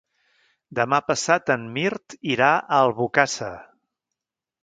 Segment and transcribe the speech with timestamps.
[0.79, 3.53] Demà passat en Mirt irà a Albocàsser.